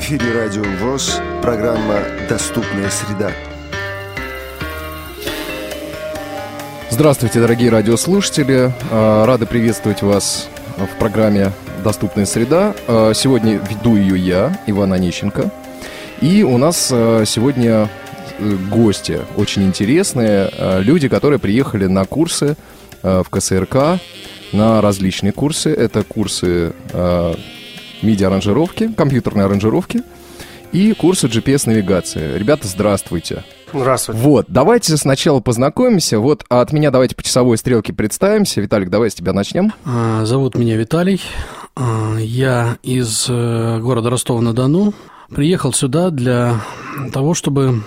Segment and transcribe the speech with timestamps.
[0.00, 3.32] эфире Радио ВОЗ, программа «Доступная среда».
[6.88, 8.72] Здравствуйте, дорогие радиослушатели.
[8.90, 11.52] А, рады приветствовать вас в программе
[11.84, 12.74] «Доступная среда».
[12.88, 15.50] А, сегодня веду ее я, Иван Онищенко.
[16.22, 17.90] И у нас а, сегодня
[18.38, 22.56] э, гости очень интересные, люди, которые приехали на курсы
[23.02, 24.00] в КСРК,
[24.52, 25.70] на различные курсы.
[25.70, 26.72] Это курсы
[28.02, 30.02] MIDI-аранжировки, компьютерной аранжировки
[30.72, 32.38] и курсы GPS-навигации.
[32.38, 33.44] Ребята, здравствуйте.
[33.72, 34.20] Здравствуйте.
[34.20, 36.18] Вот, давайте сначала познакомимся.
[36.18, 38.60] Вот от меня давайте по часовой стрелке представимся.
[38.60, 39.72] Виталик, давай с тебя начнем.
[39.84, 41.20] А, зовут меня Виталий.
[41.76, 44.92] А, я из э, города Ростова-на-Дону.
[45.30, 46.60] Приехал сюда для
[47.12, 47.84] того, чтобы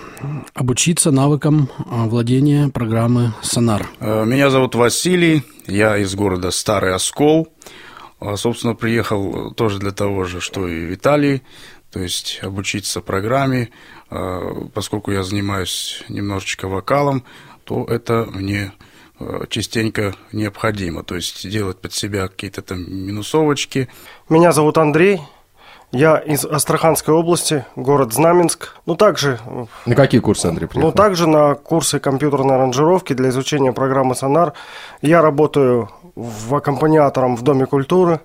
[0.53, 3.85] обучиться навыкам а, владения программы Sonar.
[3.99, 7.49] Э, меня зовут Василий, я из города Старый Оскол.
[8.35, 11.43] Собственно, приехал тоже для того же, что и Виталий,
[11.91, 13.69] то есть обучиться программе,
[14.09, 17.23] а, поскольку я занимаюсь немножечко вокалом,
[17.65, 18.71] то это мне
[19.19, 23.89] а, частенько необходимо, то есть делать под себя какие-то там минусовочки.
[24.27, 25.21] Меня зовут Андрей,
[25.93, 28.75] я из Астраханской области, город Знаменск.
[28.87, 29.39] Ну, также...
[29.85, 30.89] На какие курсы, Андрей, приехал?
[30.89, 34.53] Ну, также на курсы компьютерной аранжировки для изучения программы «Сонар».
[35.03, 38.19] Я работаю в аккомпаниатором в Доме культуры.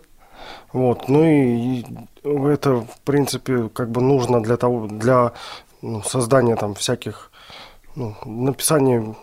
[0.73, 1.85] Вот, ну и
[2.23, 5.33] это, в принципе, как бы нужно для того, для
[5.81, 7.31] ну, создание там всяких,
[7.95, 9.15] ну, написание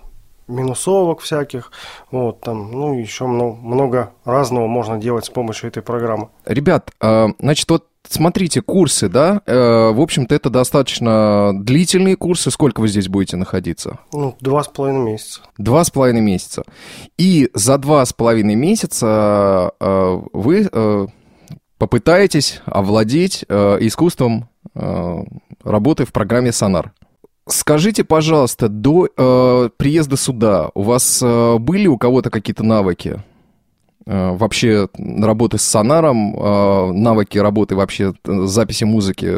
[0.47, 1.71] минусовок всяких,
[2.11, 6.29] вот там, ну, еще много, много разного можно делать с помощью этой программы.
[6.45, 12.51] Ребят, а, значит, вот смотрите, курсы, да, э, в общем-то, это достаточно длительные курсы.
[12.51, 13.99] Сколько вы здесь будете находиться?
[14.13, 15.41] Ну, два с половиной месяца.
[15.57, 16.63] Два с половиной месяца.
[17.17, 21.07] И за два с половиной месяца э, вы э,
[21.77, 24.49] попытаетесь овладеть искусством
[25.63, 26.93] работы в программе «Сонар».
[27.47, 33.21] Скажите, пожалуйста, до э, приезда сюда у вас э, были у кого-то какие-то навыки?
[34.07, 39.35] Э, вообще работы с сонаром, э, навыки работы вообще э, записи музыки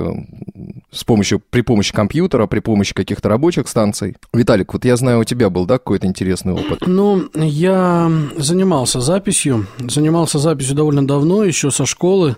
[0.92, 4.18] с помощью, при помощи компьютера, при помощи каких-то рабочих станций.
[4.34, 6.80] Виталик, вот я знаю, у тебя был, да, какой-то интересный опыт?
[6.86, 12.36] Ну, я занимался записью, занимался записью довольно давно, еще со школы.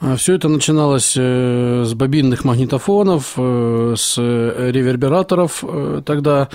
[0.00, 5.62] А Все это начиналось с бобинных магнитофонов, с ревербераторов
[6.06, 6.48] тогда,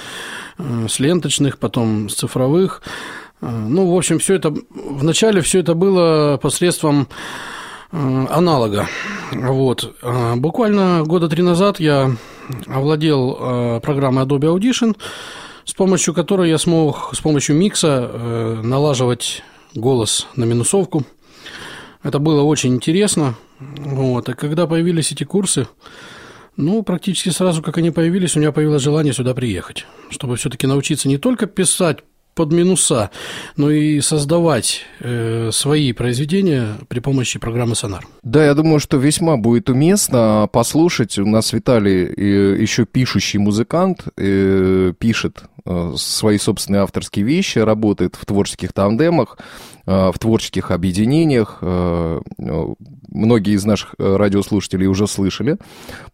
[0.58, 2.82] с ленточных, потом с цифровых.
[3.42, 7.08] Ну, в общем, все это вначале все это было посредством
[7.92, 8.88] аналога.
[9.32, 9.96] Вот.
[10.02, 12.12] А буквально года три назад я
[12.68, 14.96] овладел программой Adobe Audition,
[15.64, 21.04] с помощью которой я смог с помощью микса налаживать голос на минусовку–
[22.06, 23.34] это было очень интересно.
[23.60, 24.30] Вот.
[24.30, 25.68] А когда появились эти курсы,
[26.56, 31.08] ну, практически сразу, как они появились, у меня появилось желание сюда приехать, чтобы все-таки научиться
[31.08, 32.04] не только писать
[32.36, 33.10] под минуса,
[33.56, 38.02] но и создавать э, свои произведения при помощи программы Sonar.
[38.24, 41.18] Да, я думаю, что весьма будет уместно послушать.
[41.18, 48.16] У нас Виталий э, еще пишущий музыкант, э, пишет э, свои собственные авторские вещи, работает
[48.16, 49.38] в творческих тандемах,
[49.86, 51.60] э, в творческих объединениях.
[51.62, 52.20] Э,
[53.08, 55.58] многие из наших радиослушателей уже слышали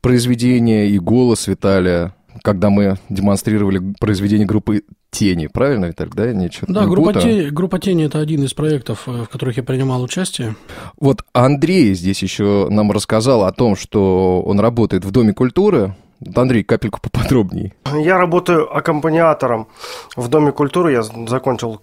[0.01, 6.31] произведения и голос Виталия когда мы демонстрировали произведение группы Тени, правильно, Виталий, да?
[6.31, 10.01] Ничего, да, группа, Тени, группа Тени– это один из проектов, э, в которых я принимал
[10.01, 10.55] участие.
[10.99, 15.95] Вот Андрей здесь еще нам рассказал о том, что он работает в Доме культуры.
[16.35, 17.73] Андрей, капельку поподробнее.
[17.93, 19.67] Я работаю аккомпаниатором
[20.15, 20.91] в Доме культуры.
[20.91, 21.81] Я закончил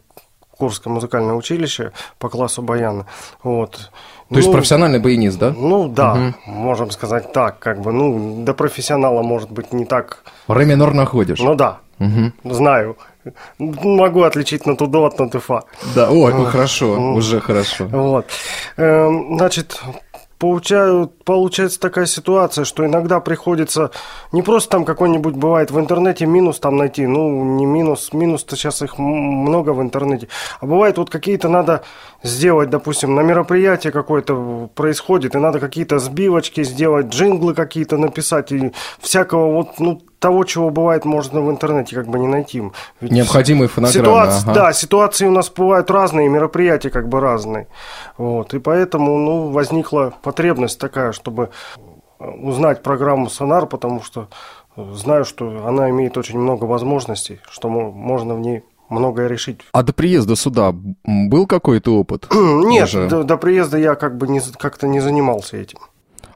[0.58, 3.06] Курское музыкальное училище по классу баяна.
[3.42, 3.70] Вот.
[4.28, 5.54] То ну, есть профессиональный баянист, да?
[5.56, 6.34] Ну да, угу.
[6.50, 10.24] можем сказать так, как бы, ну, до профессионала может быть не так.
[10.48, 11.38] Ре минор находишь?
[11.38, 12.32] Ну да, угу.
[12.54, 12.96] знаю.
[13.58, 15.62] Могу отличить на тудо от на туфа.
[15.94, 17.86] Да, ой, ну хорошо, уже хорошо.
[17.86, 18.26] Вот.
[18.76, 19.80] Эм, значит,
[20.38, 23.90] получаю, получается такая ситуация, что иногда приходится
[24.32, 28.82] не просто там какой-нибудь бывает в интернете минус там найти, ну не минус, минус-то сейчас
[28.82, 30.28] их много в интернете,
[30.60, 31.82] а бывает вот какие-то надо
[32.22, 38.72] сделать, допустим, на мероприятии какое-то происходит, и надо какие-то сбивочки сделать, джинглы какие-то написать, и
[39.00, 42.62] всякого вот, ну, того, чего бывает, можно в интернете как бы не найти.
[43.00, 44.04] Ведь Необходимые фонограммы.
[44.06, 44.54] Ситуации, ага.
[44.54, 47.68] Да, ситуации у нас бывают разные, мероприятия как бы разные.
[48.16, 51.50] Вот, и поэтому ну, возникла потребность такая, чтобы
[52.18, 54.28] узнать программу Сонар, потому что
[54.76, 59.60] знаю, что она имеет очень много возможностей, что можно в ней многое решить.
[59.72, 60.74] А до приезда сюда
[61.04, 62.26] был какой-то опыт?
[62.34, 65.78] Нет, до, до приезда я как бы не, как-то не занимался этим.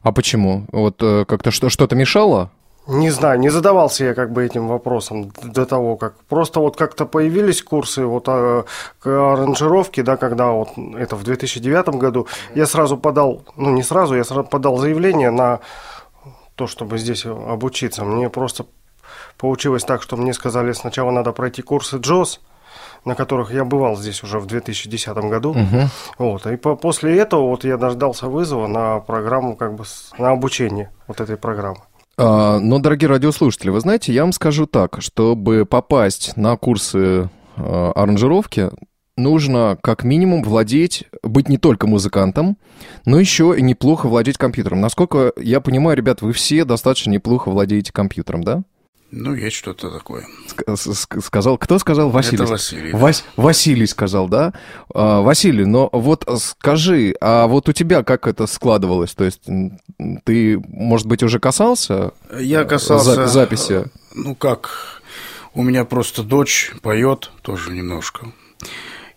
[0.02, 0.64] А почему?
[0.73, 2.50] Вот э, как-то что- что-то мешало?
[2.88, 7.06] Не знаю, не задавался я как бы этим вопросом до того, как просто вот как-то
[7.06, 8.64] появились курсы вот а,
[8.99, 12.26] к аранжировке, да, когда вот это в 2009 году,
[12.56, 15.61] я сразу подал, ну не сразу, я сразу подал заявление на
[16.56, 18.05] то, чтобы здесь обучиться.
[18.05, 18.67] Мне просто
[19.38, 22.40] получилось так, что мне сказали, сначала надо пройти курсы JOS,
[23.05, 25.55] на которых я бывал здесь уже в 2010 году.
[26.19, 29.84] Вот, и по- после этого вот я дождался вызова на программу, как бы,
[30.19, 31.81] на обучение вот этой программы.
[32.16, 37.92] А, но, дорогие радиослушатели, вы знаете, я вам скажу так, чтобы попасть на курсы э,
[37.94, 38.70] аранжировки,
[39.16, 42.58] нужно как минимум владеть, быть не только музыкантом,
[43.04, 44.80] но еще и неплохо владеть компьютером.
[44.80, 48.62] Насколько я понимаю, ребят, вы все достаточно неплохо владеете компьютером, да?
[49.14, 50.26] Ну, есть что-то такое.
[50.74, 52.08] Сказал, кто сказал?
[52.08, 52.42] Василий.
[52.42, 52.92] Это Василий.
[52.92, 54.54] Вась- Василий сказал, да?
[54.94, 59.14] А, Василий, но вот скажи, а вот у тебя как это складывалось?
[59.14, 59.42] То есть
[60.24, 63.14] ты, может быть, уже касался Я э, касался...
[63.14, 63.84] за- записи?
[64.14, 65.02] Ну, как,
[65.52, 68.28] у меня просто дочь поет тоже немножко.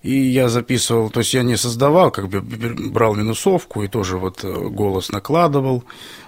[0.03, 4.43] И я записывал, то есть я не создавал, как бы брал минусовку и тоже вот
[4.43, 5.83] э, голос накладывал,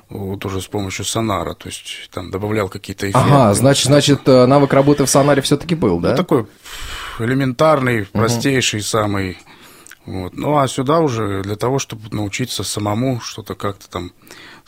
[0.10, 3.30] вот уже с помощью сонара, то есть там добавлял какие-то эффекты.
[3.30, 6.12] Ага, значит, значит, э, навык работы в сонаре все-таки был, да?
[6.12, 6.46] Ну, такой
[7.20, 9.38] элементарный, простейший самый.
[10.06, 10.38] Вот.
[10.38, 14.12] Ну, а сюда уже для того, чтобы научиться самому что-то как-то там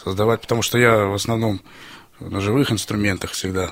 [0.03, 1.62] создавать, потому что я в основном
[2.19, 3.71] на живых инструментах всегда.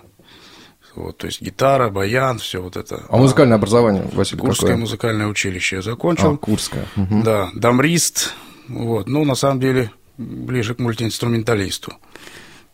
[0.96, 3.04] Вот, то есть гитара, баян, все вот это.
[3.10, 4.82] А музыкальное образование, Василий, Курское какое?
[4.82, 6.38] музыкальное училище я А, закончил.
[6.38, 6.86] Курское.
[6.96, 7.22] Мгм.
[7.24, 8.34] Да, дамрист.
[8.68, 9.08] Вот.
[9.08, 11.94] Ну, на самом деле, ближе к мультиинструменталисту.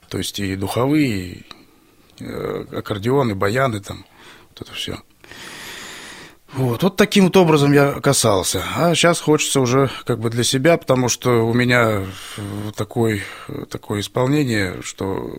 [0.10, 1.46] То есть и духовые, и
[2.20, 4.06] э, аккордеоны, баяны там,
[4.50, 5.00] вот это все.
[6.54, 8.64] Вот, вот таким вот образом я касался.
[8.76, 12.06] А сейчас хочется уже как бы для себя, потому что у меня
[12.76, 13.24] такой,
[13.70, 15.36] такое исполнение, что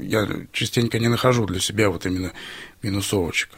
[0.00, 2.32] я частенько не нахожу для себя вот именно
[2.82, 3.50] минусовочек.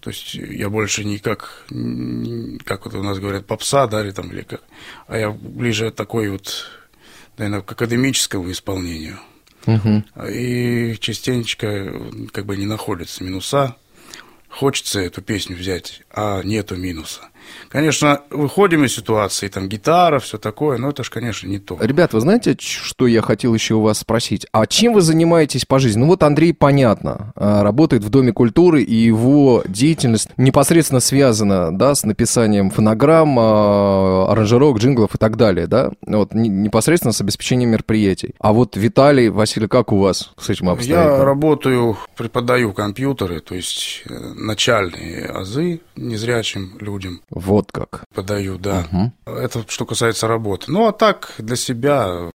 [0.00, 1.64] То есть я больше не как,
[2.64, 4.62] как вот у нас говорят, попса, да, или там, или как,
[5.06, 6.66] а я ближе такой вот,
[7.38, 9.18] наверное, к академическому исполнению.
[9.66, 10.04] Мгм.
[10.30, 12.00] И частенечко э,
[12.32, 13.76] как бы не находятся минуса.
[14.48, 17.28] Хочется эту песню взять, а нету минуса.
[17.68, 21.76] Конечно, выходим из ситуации, там гитара, все такое, но это же, конечно, не то.
[21.80, 24.46] Ребят, вы знаете, что я хотел еще у вас спросить?
[24.52, 26.00] А чем вы занимаетесь по жизни?
[26.00, 31.94] Ну вот Андрей, понятно, а, работает в Доме культуры, и его деятельность непосредственно связана, да,
[31.94, 35.90] с написанием фонограмм, а, аранжировок, джинглов и так далее, да?
[36.06, 38.34] Вот не- непосредственно с обеспечением мероприятий.
[38.38, 40.90] А вот Виталий, Василий, как у вас с этим обстоит?
[40.90, 48.04] Я работаю, преподаю компьютеры, то есть э, начальные азы незрячим людям Вот как.
[48.14, 48.86] подаю, да.
[48.90, 49.12] Мгм.
[49.26, 50.64] Это что касается работы.
[50.72, 52.30] Ну, а так, для себя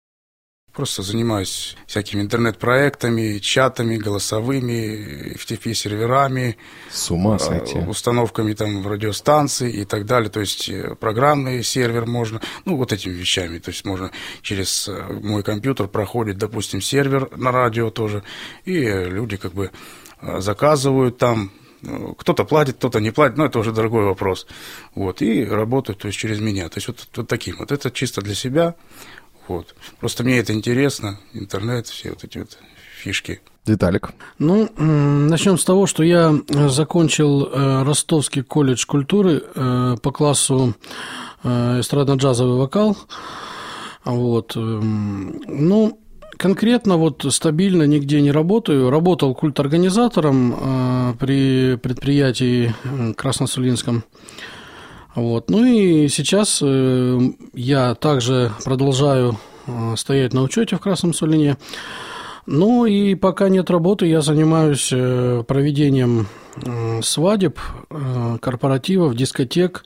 [0.72, 6.56] просто занимаюсь всякими интернет-проектами, чатами, голосовыми, FTP-серверами,
[6.90, 7.78] С ума э, сойти.
[7.78, 10.31] установками там в радиостанции и так далее.
[10.31, 13.58] То есть э, программный сервер можно, ну, вот этими вещами.
[13.58, 14.10] То есть можно
[14.40, 18.22] через э, мой компьютер проходит, допустим, сервер на радио тоже,
[18.64, 19.70] и люди как бы
[20.20, 21.50] э, заказывают там,
[22.19, 24.46] кто-то платит, кто-то не платит, но это уже другой вопрос.
[24.94, 26.69] Вот, и работают, то есть через меня.
[26.69, 27.73] То есть вот, вот таким вот.
[27.73, 28.75] Это чисто для себя.
[29.49, 29.75] Вот.
[30.00, 32.59] Просто мне это интересно, интернет, все вот эти вот
[32.97, 33.40] фишки.
[33.64, 34.11] Виталик.
[34.38, 40.75] Ну, начнем с того, что я э, закончил э, Ростовский колледж культуры э, по классу
[41.45, 42.97] эстрадно-джазовый вокал.
[44.04, 44.56] Вот.
[44.56, 46.01] эм, Ну,
[46.42, 48.90] конкретно вот стабильно нигде не работаю.
[48.90, 54.02] Работал культорганизатором э, при предприятии э, Красносулинском.
[55.14, 55.49] Вот.
[55.50, 57.20] Ну и сейчас э,
[57.54, 59.38] я также продолжаю
[59.96, 61.56] стоять на учете в Красном Сулине.
[62.46, 64.88] Ну и пока нет работы, я занимаюсь
[65.46, 66.26] проведением
[67.00, 67.61] свадеб,
[68.40, 69.84] корпоративов, дискотек.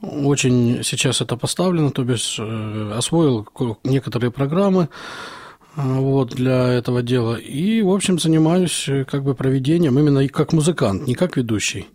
[0.00, 4.88] Очень сейчас это поставлено, то бишь освоил ко- некоторые программы
[5.78, 7.36] вот, для этого дела.
[7.36, 11.86] И, в общем, занимаюсь э, как бы проведением именно как музыкант, не как ведущий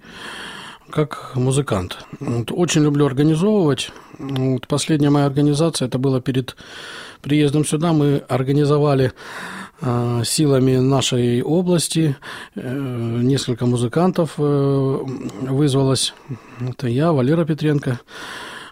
[0.89, 2.05] как музыкант.
[2.19, 3.91] Вот, очень люблю организовывать.
[4.19, 6.55] Вот, последняя моя организация, это было перед
[7.21, 9.11] приездом сюда, мы организовали
[9.81, 12.15] э, силами нашей области,
[12.55, 14.99] э, несколько музыкантов э,
[15.49, 16.13] вызвалось.
[16.59, 17.99] Это я, Валера Петренко.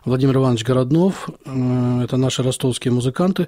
[0.03, 3.47] Владимир Иванович Городнов, э, это наши ростовские музыканты.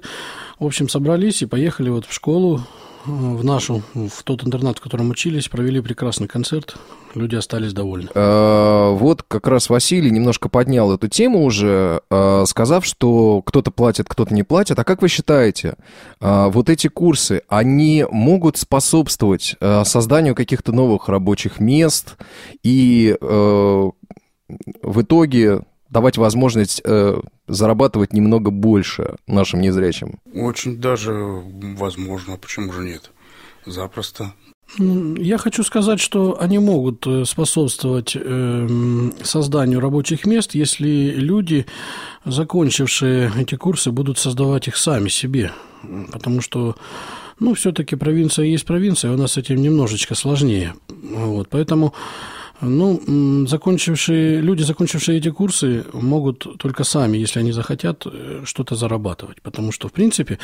[0.60, 2.60] В общем, собрались и поехали вот в школу,
[3.06, 6.76] э, в нашу, в тот интернат, в котором учились, провели прекрасный концерт,
[7.16, 8.08] люди остались довольны.
[8.14, 12.02] Э, вот как раз Василий немножко поднял эту тему уже,
[12.46, 14.78] сказав, что кто-то платит, кто-то не платит.
[14.78, 15.74] А как вы считаете,
[16.20, 22.16] вот эти курсы, они могут способствовать созданию каких-то новых рабочих мест
[22.62, 23.92] и в
[25.00, 25.62] итоге
[25.94, 26.82] давать возможность
[27.46, 30.18] зарабатывать немного больше нашим незрячим?
[30.34, 33.10] Очень даже возможно, почему же нет?
[33.66, 34.34] Запросто.
[34.78, 41.66] Я хочу сказать, что они могут э, способствовать эм, созданию рабочих мест, если люди,
[42.24, 45.52] закончившие эти курсы, будут создавать их сами себе.
[46.10, 46.74] Потому что,
[47.38, 50.74] ну, все-таки провинция есть провинция, у нас с этим немножечко сложнее.
[50.88, 51.94] Вот, поэтому
[52.60, 59.42] ну, закончившие, люди, закончившие эти курсы, могут только сами, если они захотят, э, что-то зарабатывать.
[59.42, 60.38] Потому что, в принципе,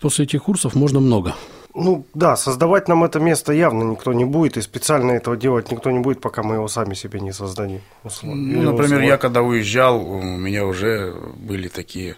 [0.00, 1.34] после этих курсов можно много.
[1.74, 5.90] Ну да, создавать нам это место явно никто не будет, и специально этого делать никто
[5.90, 7.80] не будет, пока мы его сами себе не создадим.
[8.22, 12.16] Ну, например, я когда уезжал, у меня уже были такие,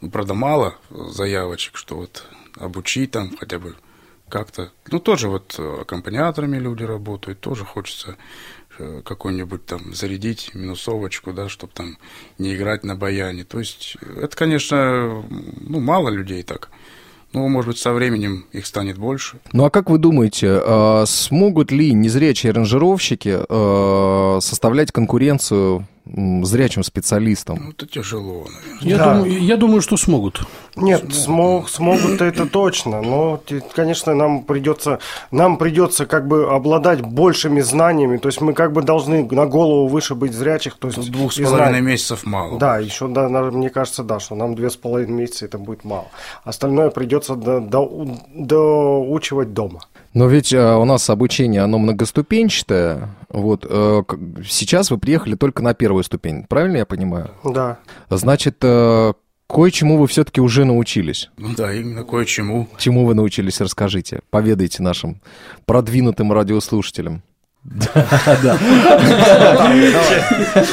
[0.00, 2.24] ну, правда, мало заявочек, что вот
[2.58, 3.74] обучить там хотя бы
[4.28, 4.72] как-то.
[4.90, 8.16] Ну, тоже вот аккомпаниаторами люди работают, тоже хочется
[9.04, 11.98] какой-нибудь там зарядить минусовочку, да, чтобы там
[12.38, 13.44] не играть на баяне.
[13.44, 15.24] То есть это, конечно,
[15.60, 16.70] ну, мало людей так.
[17.32, 19.38] Ну, может быть, со временем их станет больше.
[19.52, 27.58] Ну, а как вы думаете, э, смогут ли незрячие аранжировщики э, составлять конкуренцию зрячим специалистам?
[27.64, 28.78] Ну, это тяжело, наверное.
[28.80, 29.14] Я, да.
[29.14, 30.42] думаю, я думаю, что смогут.
[30.76, 33.40] Нет, смог, смогут это точно, но,
[33.74, 34.98] конечно, нам придется,
[35.30, 39.88] нам придется как бы обладать большими знаниями, то есть мы как бы должны на голову
[39.88, 40.76] выше быть зрячих.
[40.76, 42.58] То есть двух с половиной месяцев мало.
[42.58, 46.06] Да, еще, да, мне кажется, да, что нам две с половиной месяца это будет мало.
[46.44, 49.80] Остальное придется до, до, доучивать дома.
[50.14, 53.10] Но ведь э, у нас обучение, оно многоступенчатое.
[53.36, 54.02] Вот э,
[54.48, 57.32] сейчас вы приехали только на первую ступень, правильно я понимаю?
[57.44, 57.80] Да.
[58.08, 59.12] Значит, э,
[59.46, 61.28] кое-чему вы все-таки уже научились.
[61.36, 62.66] Ну да, именно кое-чему.
[62.78, 64.20] Чему вы научились, расскажите.
[64.30, 65.20] Поведайте нашим
[65.66, 67.22] продвинутым радиослушателям.
[67.68, 68.06] Да,
[68.42, 68.58] да.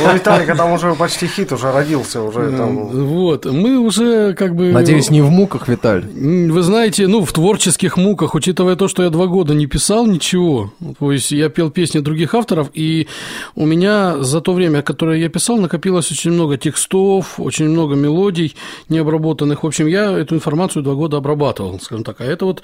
[0.03, 2.87] У Виталика там уже почти хит уже родился уже там.
[2.87, 4.71] Вот, мы уже как бы...
[4.71, 6.05] Надеюсь, не в муках, Виталь?
[6.05, 10.71] Вы знаете, ну, в творческих муках, учитывая то, что я два года не писал ничего,
[10.99, 13.07] то есть я пел песни других авторов, и
[13.55, 18.55] у меня за то время, которое я писал, накопилось очень много текстов, очень много мелодий
[18.89, 19.63] необработанных.
[19.63, 22.21] В общем, я эту информацию два года обрабатывал, скажем так.
[22.21, 22.61] А это вот,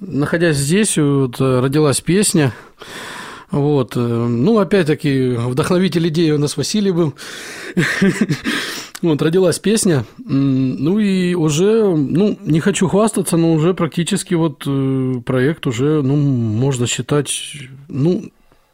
[0.00, 2.52] находясь здесь, вот, родилась песня,
[3.50, 3.96] вот.
[3.96, 7.14] Э, ну, опять-таки, вдохновитель идеи у нас Василий был.
[9.02, 10.04] Вот, родилась песня.
[10.18, 16.16] Ну, и уже, ну, не хочу хвастаться, но уже практически вот э, проект уже, ну,
[16.16, 17.30] можно считать,
[17.88, 18.24] ну,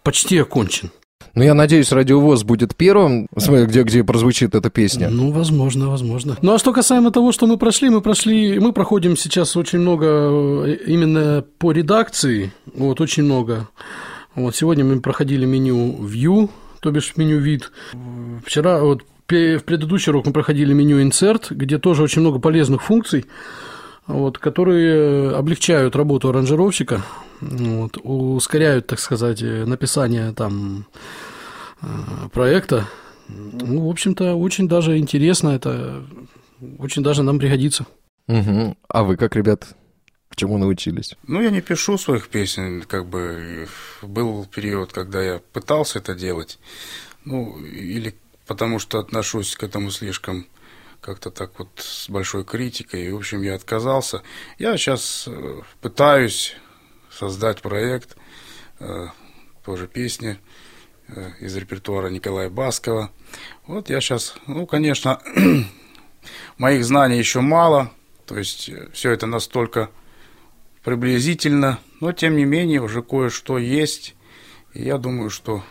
[0.02, 0.90] почти окончен.
[1.36, 5.10] Ну, я надеюсь, радиовоз будет первым, где, где прозвучит эта песня.
[5.10, 6.36] Ну, возможно, возможно.
[6.40, 10.06] Ну, а что касаемо того, что мы прошли, мы прошли, мы проходим сейчас очень много
[10.06, 13.68] э, именно по редакции, вот, очень много.
[14.36, 16.50] Вот сегодня мы проходили меню View,
[16.80, 17.72] то бишь меню вид.
[18.44, 23.24] Вчера, вот в предыдущий урок мы проходили меню Insert, где тоже очень много полезных функций,
[24.06, 27.02] вот, которые облегчают работу аранжировщика,
[27.40, 30.86] вот, ускоряют, так сказать, написание там
[31.80, 31.86] э,
[32.30, 32.86] проекта.
[33.28, 36.04] Ну, в общем-то, очень даже интересно, это
[36.78, 37.86] очень даже нам пригодится.
[38.28, 38.76] Угу.
[38.88, 39.74] А вы как, ребят,
[40.36, 41.16] Чему научились?
[41.26, 43.66] Ну, я не пишу своих песен, как бы
[44.02, 46.58] был период, когда я пытался это делать,
[47.24, 48.14] ну, или
[48.46, 50.46] потому что отношусь к этому слишком
[51.00, 54.22] как-то так вот с большой критикой, и, в общем, я отказался.
[54.58, 56.54] Я сейчас э, пытаюсь
[57.10, 58.16] создать проект,
[58.78, 59.06] э,
[59.64, 60.38] тоже песни
[61.08, 63.10] э, из репертуара Николая Баскова.
[63.66, 65.18] Вот я сейчас, ну, конечно,
[66.58, 67.90] моих знаний еще мало,
[68.26, 69.90] то есть все это настолько
[70.86, 74.14] приблизительно, но тем не менее уже кое-что есть.
[74.72, 75.64] И я думаю, что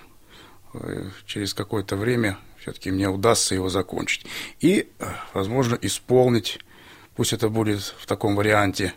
[0.74, 4.26] э, через какое-то время все-таки мне удастся его закончить.
[4.60, 6.60] И, э, возможно, исполнить,
[7.16, 8.94] пусть это будет в таком варианте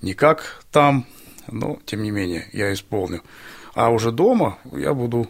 [0.00, 1.04] не как там,
[1.48, 3.24] но тем не менее я исполню.
[3.74, 5.28] А уже дома я буду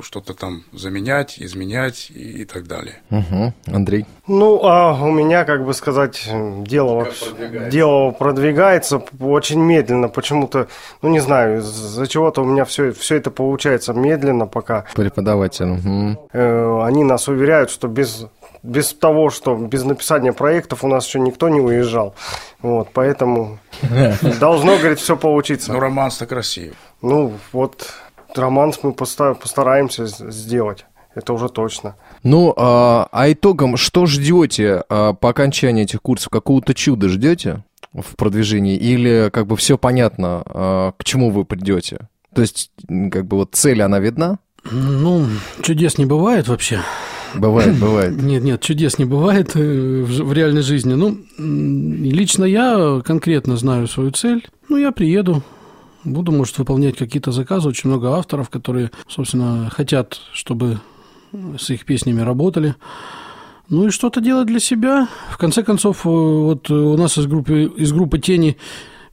[0.00, 2.96] что-то там заменять, изменять и, и так далее.
[3.10, 3.52] Угу.
[3.74, 4.06] Андрей?
[4.26, 6.28] Ну, а у меня, как бы сказать,
[6.62, 7.70] дело, продвигается?
[7.70, 10.08] дело продвигается очень медленно.
[10.08, 10.68] Почему-то,
[11.02, 14.84] ну не знаю, из-за чего-то у меня все, все это получается медленно пока.
[14.94, 15.64] Преподаватель.
[15.64, 16.28] Угу.
[16.32, 18.26] Э, они нас уверяют, что без
[18.62, 22.14] без того, что без написания проектов у нас еще никто не уезжал.
[22.62, 23.58] Вот, поэтому
[24.40, 25.72] должно, говорит, все получиться.
[25.72, 26.74] Ну, романс-то красивый.
[27.02, 27.92] Ну, вот
[28.38, 30.86] романс мы постараемся сделать.
[31.14, 31.94] Это уже точно.
[32.22, 36.30] Ну, а, а итогом, что ждете а, по окончании этих курсов?
[36.30, 37.62] Какого-то чуда ждете
[37.92, 38.76] в продвижении?
[38.76, 42.08] Или как бы все понятно, а, к чему вы придете?
[42.34, 44.38] То есть, как бы вот цель, она видна?
[44.70, 45.26] Ну,
[45.62, 46.80] чудес не бывает вообще.
[47.34, 48.20] Бывает, бывает.
[48.20, 50.94] Нет, нет, чудес не бывает э, в, в реальной жизни.
[50.94, 54.46] Ну, лично я конкретно знаю свою цель.
[54.68, 55.42] Ну, я приеду,
[56.04, 57.68] буду, может, выполнять какие-то заказы.
[57.68, 60.80] Очень много авторов, которые, собственно, хотят, чтобы
[61.58, 62.76] с их песнями работали.
[63.68, 65.08] Ну и что-то делать для себя.
[65.30, 68.56] В конце концов, э, вот у нас из группы, из группы «Тени»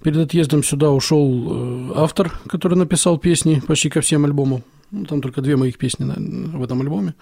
[0.03, 4.63] перед отъездом сюда ушел э, автор, который написал песни почти ко всем альбомам.
[4.91, 7.15] Ну, там только две моих песни в этом альбоме.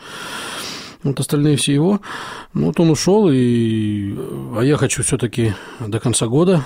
[1.03, 2.01] Вот остальные все его.
[2.53, 4.15] Ну, вот он ушел, и...
[4.57, 6.65] а я хочу все-таки до конца года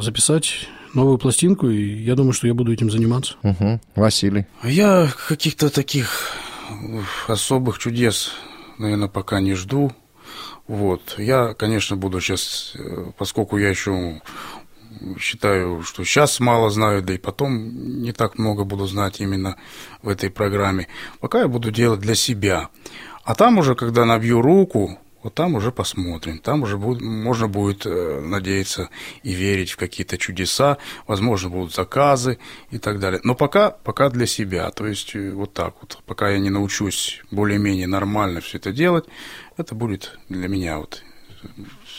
[0.00, 3.34] записать новую пластинку, и я думаю, что я буду этим заниматься.
[3.42, 3.80] Угу.
[3.96, 4.46] Василий.
[4.60, 6.32] А я каких-то таких
[7.28, 8.32] особых чудес,
[8.78, 9.92] наверное, пока не жду.
[10.66, 11.14] Вот.
[11.18, 14.20] Я, конечно, буду сейчас, э, поскольку я еще
[15.18, 19.56] считаю, что сейчас мало знаю, да и потом не так много буду знать именно
[20.02, 20.88] в этой программе.
[21.20, 22.68] Пока я буду делать для себя.
[23.24, 26.38] А там уже, когда набью руку, вот там уже посмотрим.
[26.38, 28.90] Там уже будет, можно будет э, надеяться
[29.24, 30.78] и верить в какие-то чудеса.
[31.08, 32.38] Возможно, будут заказы
[32.70, 33.20] и так далее.
[33.24, 34.70] Но пока, пока для себя.
[34.70, 35.98] То есть э, вот так вот.
[36.06, 39.06] Пока я не научусь более-менее нормально все это делать,
[39.56, 41.02] это будет для меня вот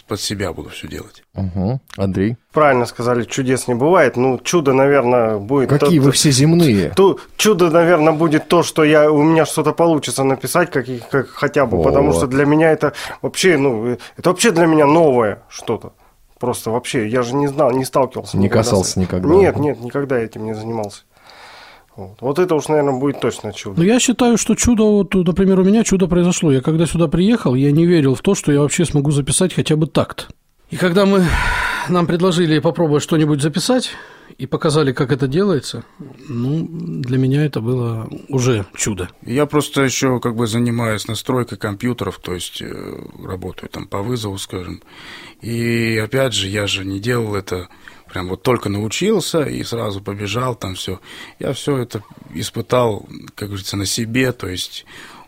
[0.08, 1.24] под себя буду все делать.
[1.36, 1.80] Угу.
[1.98, 2.38] Андрей?
[2.54, 4.16] Правильно сказали, чудес не бывает.
[4.16, 5.70] Ну, чудо, наверное, будет...
[5.70, 6.92] Какие то, вы все земные?
[6.96, 11.66] То, чудо, наверное, будет то, что я, у меня что-то получится написать, как, как хотя
[11.66, 11.84] бы, вот.
[11.84, 15.94] потому что для меня это вообще, ну, это вообще для меня новое что-то.
[16.40, 18.38] Просто вообще, я же не знал, не сталкивался.
[18.38, 18.96] Не касался с...
[18.96, 19.28] никогда?
[19.28, 21.02] Нет, нет, никогда этим не занимался.
[21.98, 22.18] Вот.
[22.22, 23.80] вот это уж, наверное, будет точно чудо.
[23.82, 26.52] Ну, я считаю, что чудо, вот, например, у меня чудо произошло.
[26.52, 29.76] Я когда сюда приехал, я не верил в то, что я вообще смогу записать хотя
[29.76, 30.30] бы такт.
[30.70, 31.26] И когда мы,
[31.90, 33.92] нам предложили попробовать что-нибудь записать
[34.38, 35.84] и показали, как это делается,
[36.28, 39.10] ну, для меня это было уже чудо.
[39.26, 44.38] Я просто еще как бы занимаюсь настройкой компьютеров, то есть э, работаю там по вызову,
[44.38, 44.82] скажем.
[45.42, 47.70] И опять же, я же не делал это
[48.10, 51.00] прям вот только научился и сразу побежал там все.
[51.40, 52.02] Я все это
[52.34, 54.86] испытал, как говорится, на себе, то есть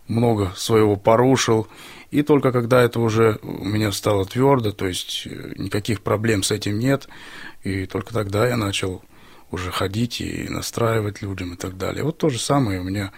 [0.07, 1.67] много своего порушил.
[2.11, 6.51] И только когда это уже у меня стало твердо, то есть э, никаких проблем с
[6.51, 7.07] этим нет,
[7.63, 9.03] и только тогда я начал
[9.51, 12.03] уже ходить и настраивать людям и так далее.
[12.03, 13.11] Вот то же самое у меня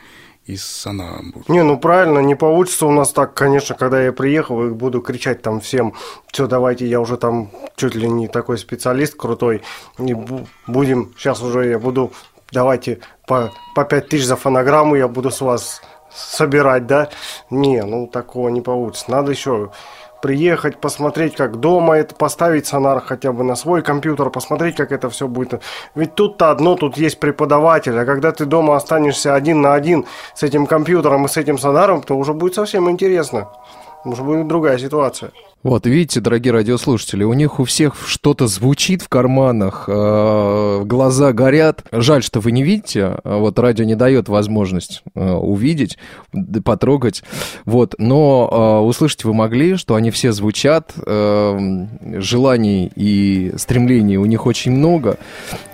[0.45, 1.49] и с Санаом будет.
[1.49, 5.41] Не, ну правильно, не получится у нас так, конечно, когда я приехал и буду кричать
[5.41, 5.93] там всем,
[6.31, 9.61] все, давайте, я уже там чуть ли не такой специалист крутой,
[9.99, 10.15] и
[10.67, 12.11] будем, сейчас уже я буду,
[12.51, 15.81] давайте по, по 5 тысяч за фонограмму я буду с вас
[16.13, 17.09] собирать, да?
[17.49, 19.11] Не, ну такого не получится.
[19.11, 19.71] Надо еще
[20.21, 25.09] приехать, посмотреть, как дома это, поставить сонар хотя бы на свой компьютер, посмотреть, как это
[25.09, 25.61] все будет.
[25.95, 30.43] Ведь тут-то одно, тут есть преподаватель, а когда ты дома останешься один на один с
[30.43, 33.49] этим компьютером и с этим сонаром, то уже будет совсем интересно.
[34.03, 35.31] Уже будет другая ситуация.
[35.63, 41.83] Вот, видите, дорогие радиослушатели, у них у всех что-то звучит в карманах, э, глаза горят.
[41.91, 45.99] Жаль, что вы не видите, а вот радио не дает возможность э, увидеть,
[46.65, 47.21] потрогать.
[47.65, 54.47] Вот, но э, услышать вы могли, что они все звучат, желаний и стремлений у них
[54.47, 55.17] очень много.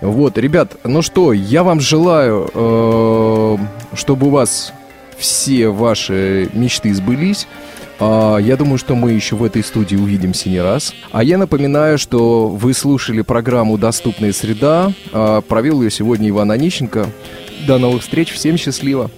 [0.02, 3.58] Вот, ребят, ну что, я вам желаю,
[3.94, 4.74] чтобы у вас
[5.16, 7.46] все ваши мечты сбылись.
[8.00, 10.94] А, я думаю, что мы еще в этой студии увидимся не раз.
[11.10, 14.92] А я напоминаю, что вы слушали программу «Доступная среда».
[15.12, 17.06] А, провел ее сегодня Иван Онищенко.
[17.66, 18.32] До новых встреч.
[18.32, 19.10] Всем счастливо.